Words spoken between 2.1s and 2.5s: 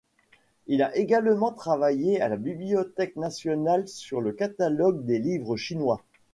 à la